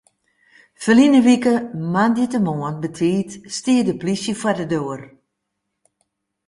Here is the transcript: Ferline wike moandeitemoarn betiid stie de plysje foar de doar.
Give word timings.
Ferline 0.83 1.19
wike 1.27 1.53
moandeitemoarn 1.93 2.81
betiid 2.83 3.29
stie 3.55 3.83
de 3.87 3.93
plysje 4.01 4.33
foar 4.41 4.57
de 4.59 4.65
doar. 4.73 5.01